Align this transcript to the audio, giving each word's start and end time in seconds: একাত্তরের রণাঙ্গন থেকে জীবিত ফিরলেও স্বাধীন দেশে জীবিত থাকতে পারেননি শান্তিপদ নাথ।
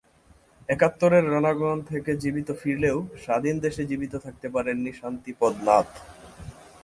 একাত্তরের 0.69 1.25
রণাঙ্গন 1.33 1.77
থেকে 1.91 2.11
জীবিত 2.23 2.49
ফিরলেও 2.61 2.97
স্বাধীন 3.23 3.55
দেশে 3.65 3.83
জীবিত 3.91 4.13
থাকতে 4.25 4.47
পারেননি 4.55 4.91
শান্তিপদ 4.99 5.53
নাথ। 5.67 5.89